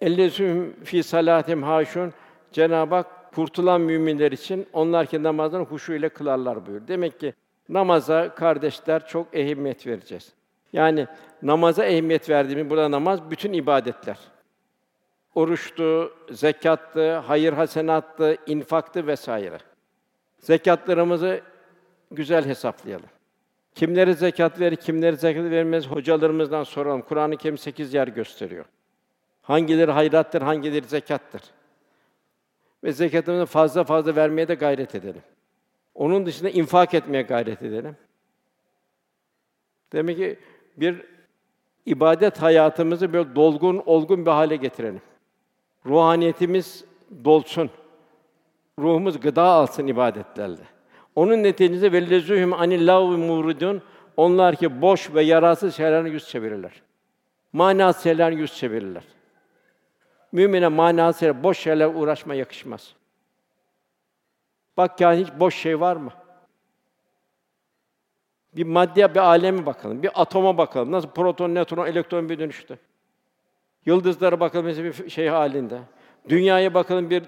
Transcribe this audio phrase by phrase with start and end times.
[0.00, 2.12] Ellezüm fi salatim haşun
[2.52, 6.80] Cenab-ı Hak kurtulan müminler için onlar ki namazlarını huşu ile kılarlar buyur.
[6.88, 7.34] Demek ki
[7.68, 10.32] namaza kardeşler çok ehemmiyet vereceğiz.
[10.72, 11.06] Yani
[11.42, 14.18] namaza ehemmiyet verdiğimiz burada namaz bütün ibadetler.
[15.34, 19.58] Oruçtu, zekattı, hayır hasenattı, infaktı vesaire.
[20.38, 21.40] Zekatlarımızı
[22.10, 23.08] güzel hesaplayalım.
[23.74, 27.02] Kimleri zekat verir, kimleri zekat vermez hocalarımızdan soralım.
[27.02, 28.64] Kur'an-ı Kerim sekiz yer gösteriyor.
[29.50, 31.42] Hangileri hayrattır, hangileri zekattır.
[32.84, 35.22] Ve zekatımızı fazla fazla vermeye de gayret edelim.
[35.94, 37.96] Onun dışında infak etmeye gayret edelim.
[39.92, 40.38] Demek ki
[40.76, 41.02] bir
[41.86, 45.02] ibadet hayatımızı böyle dolgun, olgun bir hale getirelim.
[45.86, 46.84] Ruhaniyetimiz
[47.24, 47.70] dolsun.
[48.78, 50.62] Ruhumuz gıda alsın ibadetlerle.
[51.14, 53.82] Onun neticesinde vellezûhum anil lavvi muridun
[54.16, 56.82] onlar ki boş ve yararsız şeylerden yüz çevirirler.
[57.52, 59.19] Manasız şeylerden yüz çevirirler.
[60.32, 62.94] Mümine manasız şeyler, boş şeyler uğraşma yakışmaz.
[64.76, 66.12] Bak yani hiç boş şey var mı?
[68.56, 70.92] Bir madde, bir aleme bakalım, bir atoma bakalım.
[70.92, 72.78] Nasıl proton, nötron, elektron bir dönüştü.
[73.86, 75.80] Yıldızlara bakalım mesela bir şey halinde.
[76.28, 77.22] Dünyaya bakalım bir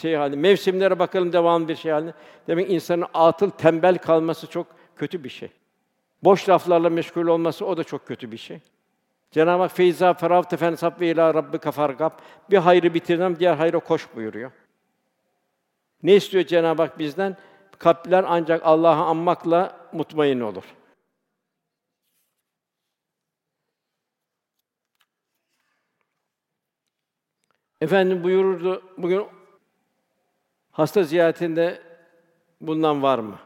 [0.00, 0.36] şey halinde.
[0.36, 2.14] Mevsimlere bakalım devam bir şey halinde.
[2.46, 5.50] Demek insanın atıl, tembel kalması çok kötü bir şey.
[6.22, 8.60] Boş laflarla meşgul olması o da çok kötü bir şey.
[9.34, 12.10] Cenab-ı Hak feyza feravte fensab ve ila rabbika fargab.
[12.50, 14.50] Bir hayrı bitirdim, diğer hayra koş buyuruyor.
[16.02, 17.36] Ne istiyor Cenab-ı Hak bizden?
[17.78, 20.64] Kalpler ancak Allah'ı anmakla mutmain olur.
[27.80, 29.26] Efendim buyururdu, bugün
[30.70, 31.82] hasta ziyaretinde
[32.60, 33.38] bundan var mı?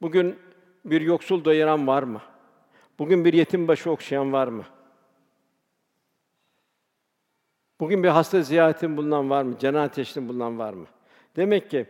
[0.00, 0.38] Bugün
[0.84, 2.22] bir yoksul doyuran var mı?
[2.98, 4.64] Bugün bir yetim başı okşayan var mı?
[7.80, 9.58] Bugün bir hasta ziyaretin bulunan var mı?
[9.58, 10.86] Cenazet teşhin bulunan var mı?
[11.36, 11.86] Demek ki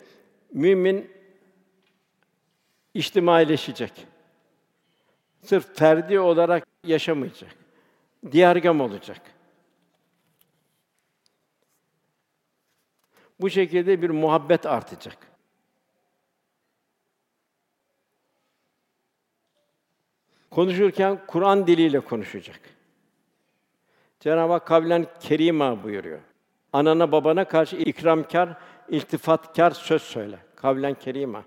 [0.53, 1.11] mümin
[2.95, 4.07] içtimaileşecek.
[5.43, 7.55] Sırf ferdi olarak yaşamayacak.
[8.33, 9.21] Diyargam olacak.
[13.41, 15.38] Bu şekilde bir muhabbet artacak.
[20.59, 22.61] Konuşurken Kur'an diliyle konuşacak.
[24.21, 26.21] Cenab-ı Hak kavlen kerima buyuruyor.
[26.73, 28.59] Anana babana karşı ikramkar,
[28.89, 30.39] iltifatkar söz söyle.
[30.57, 31.45] Kavlen kerima.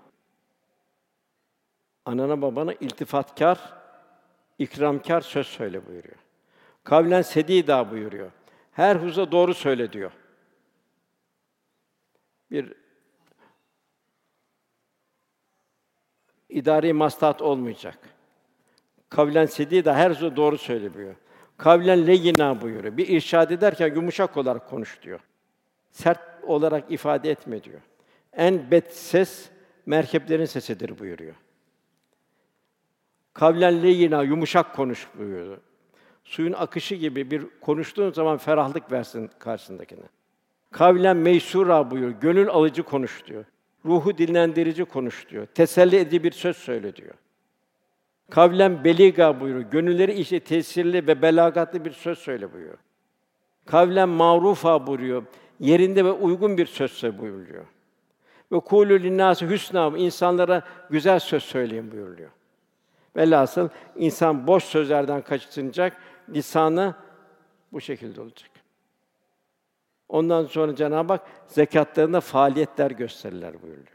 [2.04, 3.58] Anana babana iltifatkar,
[4.58, 6.18] ikramkar söz söyle buyuruyor.
[6.84, 8.30] Kavlen sedida buyuruyor.
[8.72, 10.12] Her huza doğru söyle diyor.
[12.50, 12.74] Bir
[16.48, 18.11] idari maslahat olmayacak.
[19.12, 21.16] Kavlen sedida her huza doğru söyle buyuruyor.
[21.56, 22.96] Kavlen leyina buyuruyor.
[22.96, 25.20] Bir irşad ederken yumuşak olarak konuş diyor.
[25.90, 27.80] Sert olarak ifade etme diyor.
[28.32, 29.50] En bet ses
[29.86, 31.34] merkeplerin sesidir buyuruyor.
[33.34, 35.58] Kavlen leyina yumuşak konuş buyuruyor.
[36.24, 40.04] Suyun akışı gibi bir konuştuğun zaman ferahlık versin karşısındakine.
[40.70, 42.20] Kavlen meysura buyuruyor.
[42.20, 43.44] Gönül alıcı konuş diyor.
[43.84, 45.46] Ruhu dinlendirici konuş diyor.
[45.46, 47.14] Teselli edici bir söz söyle diyor.
[48.30, 49.70] Kavlen beliga buyuruyor.
[49.70, 52.78] Gönülleri işte tesirli ve belagatlı bir söz söyle buyuruyor.
[53.66, 55.22] Kavlen ma'rufa buyuruyor.
[55.60, 57.64] Yerinde ve uygun bir söz söyle buyuruyor.
[58.52, 62.30] Ve kulü linnâsi hüsnâ insanlara güzel söz söyleyin buyuruyor.
[63.16, 65.96] Velhasıl insan boş sözlerden kaçınacak,
[66.28, 66.94] lisanı
[67.72, 68.50] bu şekilde olacak.
[70.08, 73.86] Ondan sonra Cenab-ı Hak zekatlarında faaliyetler gösterirler buyuruyor.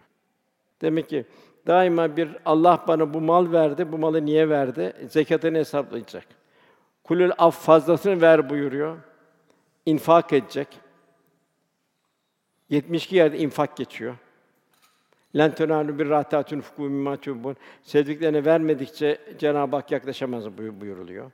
[0.81, 1.25] Demek ki
[1.67, 4.93] daima bir Allah bana bu mal verdi, bu malı niye verdi?
[5.09, 6.25] Zekatını hesaplayacak.
[7.03, 8.97] Kulül af fazlasını ver buyuruyor.
[9.85, 10.67] İnfak edecek.
[12.69, 14.15] 72 yerde infak geçiyor.
[15.37, 17.17] Len tenâlu bir râtâtun fukû mimmâ.
[17.83, 21.31] Sevdiklerine vermedikçe Cenab-ı Hak yaklaşamaz buyuruluyor.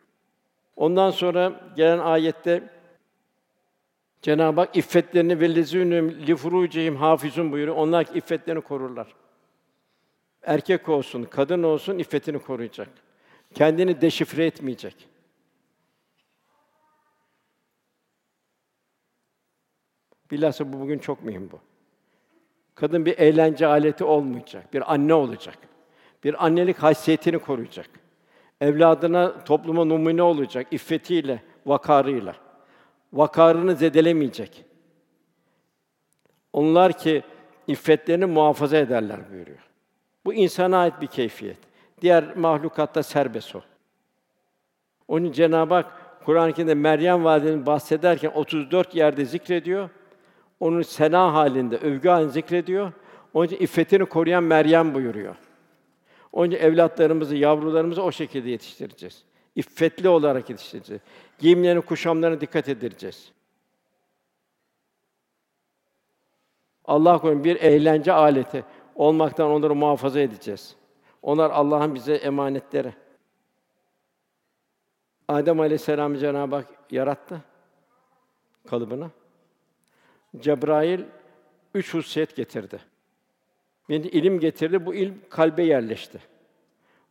[0.75, 2.63] Ondan sonra gelen ayette
[4.22, 7.78] Cenab-ı Hak iffetlerini ve lezûnüm li furucihim hafizun buyuruyor.
[7.78, 9.07] Onlar iffetlerini korurlar.
[10.44, 12.90] Erkek olsun, kadın olsun iffetini koruyacak.
[13.54, 15.07] Kendini deşifre etmeyecek.
[20.31, 21.60] Bilhassa bu bugün çok mühim bu.
[22.75, 25.57] Kadın bir eğlence aleti olmayacak, bir anne olacak.
[26.24, 27.90] Bir annelik haysiyetini koruyacak.
[28.62, 32.36] Evladına, topluma numune olacak iffetiyle, vakarıyla.
[33.13, 34.66] Vakarını zedelemeyecek.
[36.54, 37.24] Onlar ki
[37.68, 39.73] iffetlerini muhafaza ederler buyuruyor.
[40.25, 41.58] Bu insana ait bir keyfiyet.
[42.02, 43.62] Diğer mahlukatta serbest o.
[45.08, 45.86] Onun Cenab-ı Hak
[46.25, 49.90] Kur'an-ı Meryem validemiz bahsederken 34 yerde zikrediyor.
[50.60, 52.92] Onun sena halinde, övgü halinde zikrediyor.
[53.34, 55.36] Onun için iffetini koruyan Meryem buyuruyor.
[56.31, 59.24] Onun için evlatlarımızı, yavrularımızı o şekilde yetiştireceğiz.
[59.56, 61.02] İffetli olarak yetiştireceğiz.
[61.40, 63.31] Giyimlerine, kuşamlarına dikkat edeceğiz.
[66.86, 68.64] Allah korusun bir eğlence aleti
[68.95, 70.75] olmaktan onları muhafaza edeceğiz.
[71.22, 72.94] Onlar Allah'ın bize emanetleri.
[75.28, 77.42] Adem Aleyhisselam'ı Cenab-ı Hak yarattı
[78.68, 79.10] kalıbına.
[80.40, 81.01] Cebrail
[81.74, 82.80] üç hususiyet getirdi.
[83.90, 86.19] Bir ilim getirdi, bu ilim kalbe yerleşti.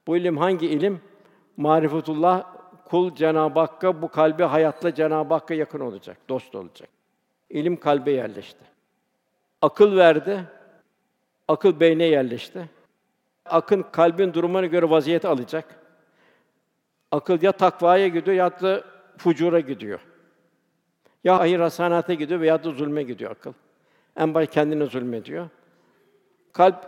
[0.06, 1.00] Bu ilim hangi ilim?
[1.56, 6.88] Marifetullah, kul Cenab-ı Hakk'a bu kalbe hayatla Cenab-ı Hakk'a yakın olacak, dost olacak.
[7.50, 8.64] İlim kalbe yerleşti.
[9.62, 10.44] Akıl verdi,
[11.48, 12.68] akıl beyne yerleşti.
[13.44, 15.64] Akın kalbin durumuna göre vaziyet alacak.
[17.10, 18.84] Akıl ya takvaya gidiyor ya da
[19.18, 20.00] fucura gidiyor.
[21.24, 23.52] Ya hayır hasanata gidiyor veya da zulme gidiyor akıl.
[24.16, 25.48] En baş kendine zulmediyor.
[26.52, 26.86] Kalp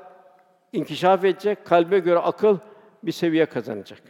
[0.73, 2.59] inkişaf edecek, kalbe göre akıl
[3.03, 4.03] bir seviye kazanacak.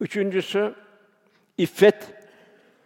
[0.00, 0.74] Üçüncüsü
[1.58, 2.18] iffet.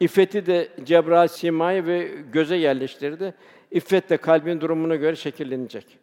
[0.01, 3.35] İffeti de Cebrail simayı ve göze yerleştirdi.
[3.73, 5.99] İffet de kalbin durumuna göre şekillenecek.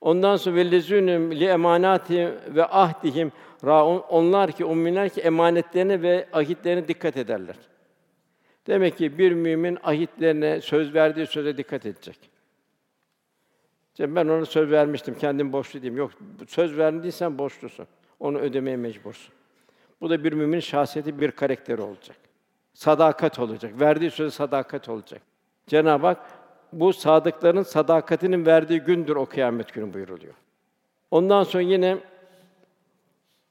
[0.00, 3.32] Ondan sonra vellezûnüm li emanati ve ahdihim
[3.64, 7.56] raun onlar ki umminler ki emanetlerine ve ahitlerine dikkat ederler.
[8.66, 12.18] Demek ki bir mümin ahitlerine, söz verdiği söze dikkat edecek.
[13.92, 15.96] İşte ben ona söz vermiştim, kendim borçlu değilim.
[15.96, 16.10] Yok,
[16.48, 17.86] söz verdiysen borçlusun.
[18.20, 19.34] Onu ödemeye mecbursun.
[20.00, 22.16] Bu da bir mümin şahsiyeti, bir karakteri olacak.
[22.74, 23.80] Sadakat olacak.
[23.80, 25.22] Verdiği söze sadakat olacak.
[25.70, 26.18] Cenab-ı Hak
[26.72, 30.34] bu sadıkların sadakatinin verdiği gündür o kıyamet günü buyuruluyor.
[31.10, 31.98] Ondan sonra yine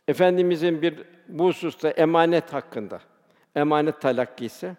[0.07, 2.99] efendimizin bir bu hususta emanet hakkında
[3.55, 4.71] emanet talakkisi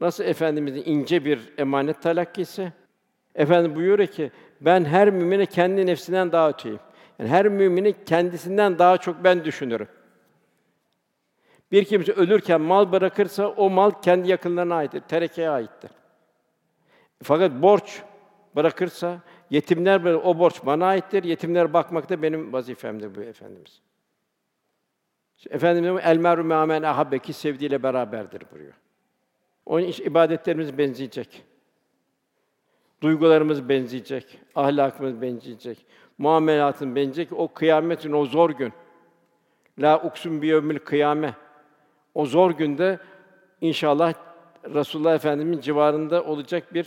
[0.00, 2.72] nasıl efendimizin ince bir emanet talakkisi
[3.34, 4.30] efendim buyuruyor ki
[4.60, 6.80] ben her mümine kendi nefsinden daha öteyim.
[7.18, 9.88] Yani her mümini kendisinden daha çok ben düşünürüm.
[11.72, 15.90] Bir kimse ölürken mal bırakırsa o mal kendi yakınlarına aittir, terekeye aittir.
[17.22, 18.02] Fakat borç
[18.56, 19.20] bırakırsa
[19.50, 21.24] yetimler böyle o borç bana aittir.
[21.24, 23.82] Yetimlere bakmak da benim vazifemdir bu efendimiz.
[25.50, 28.74] Efendimiz el meru me'amen ahabbeki sevdiğiyle beraberdir buyuruyor.
[29.66, 31.44] Onun için ibadetlerimiz benzeyecek.
[33.02, 35.86] Duygularımız benzeyecek, ahlakımız benzeyecek,
[36.18, 37.32] muamelatın benzeyecek.
[37.32, 38.72] O kıyametin o zor gün.
[39.78, 41.34] La uksum bi yevmil kıyame.
[42.14, 42.98] O zor günde
[43.60, 44.14] inşallah
[44.64, 46.86] Resulullah Efendimizin civarında olacak bir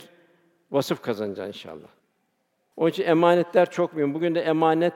[0.70, 1.88] vasıf kazanacaksın inşallah.
[2.76, 4.14] Onun için emanetler çok mühim.
[4.14, 4.94] Bugün de emanet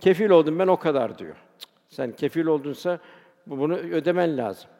[0.00, 1.36] kefil oldum ben o kadar diyor.
[1.88, 2.98] Sen kefil oldunsa
[3.46, 4.70] bunu ödemen lazım.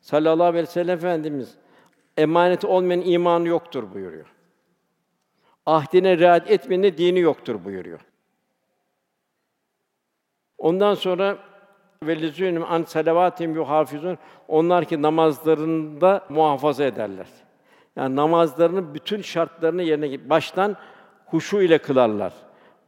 [0.00, 1.54] Sallallahu aleyhi ve sellem Efendimiz
[2.16, 4.26] emanet olmayan imanı yoktur buyuruyor.
[5.66, 8.00] Ahdine riayet etmeyenin dini yoktur buyuruyor.
[10.58, 11.38] Ondan sonra
[12.04, 14.18] velizûnüm an salavatim yuhafizun
[14.48, 17.26] onlar ki namazlarında muhafaza ederler.
[17.96, 20.76] Yani namazlarının bütün şartlarını yerine baştan
[21.26, 22.32] huşu ile kılarlar.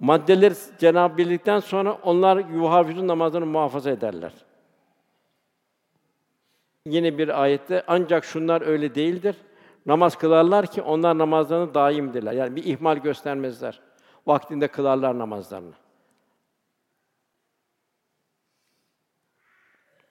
[0.00, 4.32] Maddeler Cenab-ı bildikten sonra onlar yuhafizun namazlarını muhafaza ederler.
[6.86, 9.36] Yine bir ayette ancak şunlar öyle değildir.
[9.86, 12.32] Namaz kılarlar ki onlar namazlarını daimdirler.
[12.32, 13.80] Yani bir ihmal göstermezler.
[14.26, 15.72] Vaktinde kılarlar namazlarını.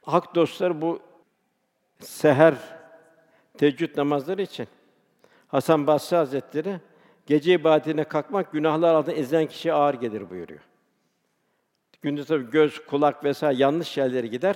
[0.02, 1.00] Hak dostları bu
[2.00, 2.56] seher
[3.58, 4.68] teheccüd namazları için
[5.54, 6.80] Hasan Basri Hazretleri
[7.26, 10.60] gece ibadetine kalkmak günahlar altında ezilen kişiye ağır gelir buyuruyor.
[12.02, 14.56] Gündüz tabii göz, kulak vesaire yanlış yerlere gider.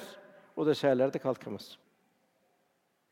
[0.55, 1.77] O da seherlerde kalkamaz.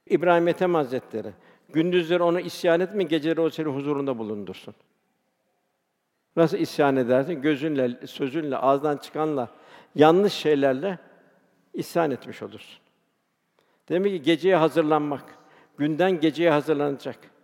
[0.09, 1.33] İbrahim Ethem Hazretleri
[1.69, 4.75] gündüzleri ona isyan etme, geceleri o senin huzurunda bulundursun.
[6.35, 7.41] Nasıl isyan edersin?
[7.41, 9.49] Gözünle, sözünle, ağızdan çıkanla,
[9.95, 10.99] yanlış şeylerle
[11.73, 12.79] isyan etmiş olursun.
[13.89, 15.37] Demek ki geceye hazırlanmak,
[15.77, 17.34] günden geceye hazırlanacak.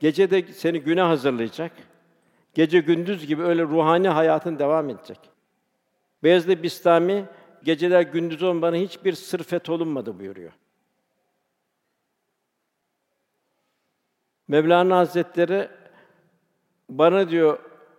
[0.00, 1.72] Gece de seni güne hazırlayacak.
[2.54, 5.18] Gece gündüz gibi öyle ruhani hayatın devam edecek.
[6.22, 7.24] Beyazlı Bistami
[7.64, 10.52] geceler gündüz olun bana hiçbir sırfet olunmadı buyuruyor.
[14.48, 15.68] Mevlana Hazretleri
[16.88, 17.58] bana diyor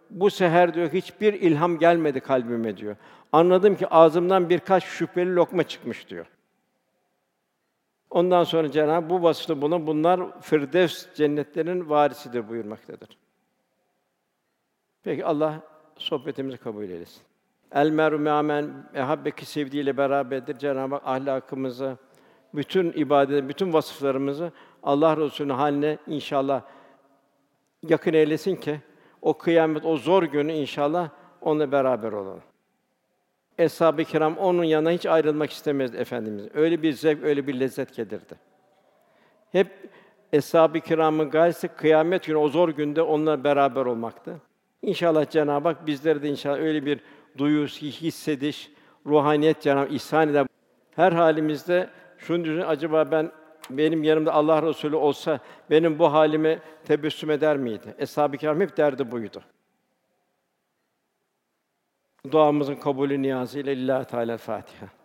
[0.09, 2.95] bu seher diyor hiçbir ilham gelmedi kalbime diyor.
[3.31, 6.25] Anladım ki ağzımdan birkaç şüpheli lokma çıkmış diyor.
[8.11, 13.09] Ondan sonra Cenab-ı bu vasıfta buna bunlar Firdevs cennetlerinin varisidir buyurmaktadır.
[15.03, 15.61] Peki Allah
[15.97, 17.21] sohbetimizi kabul eylesin.
[17.71, 20.57] El meru me'amen ehabbeki sevdiğiyle beraberdir.
[20.57, 21.97] Cenab-ı Hak ahlakımızı,
[22.53, 24.51] bütün ibadet, bütün vasıflarımızı
[24.83, 26.61] Allah Resulü'nün haline inşallah
[27.87, 28.79] yakın eylesin ki
[29.21, 31.09] o kıyamet, o zor günü inşallah
[31.41, 32.43] onunla beraber olalım.
[33.61, 36.45] Eshab-ı kiram onun yanına hiç ayrılmak istemez efendimiz.
[36.53, 38.35] Öyle bir zevk, öyle bir lezzet gelirdi.
[39.51, 39.67] Hep
[40.33, 44.35] eshab-ı kiramın gayesi kıyamet günü o zor günde onunla beraber olmaktı.
[44.81, 46.99] İnşallah Cenab-ı Hak bizlere de inşallah öyle bir
[47.37, 48.71] duyu, hissediş,
[49.05, 50.47] ruhaniyet Cenab-ı Hak ihsan eder.
[50.95, 53.31] Her halimizde şunu düşünün, acaba ben
[53.69, 55.39] benim yanımda Allah Resulü olsa
[55.69, 57.95] benim bu halime tebessüm eder miydi?
[57.97, 59.41] Eshab-ı kiram hep derdi buydu.
[62.31, 65.00] Duamızın kabulü niyazıyla Lillahi Teala Fatiha.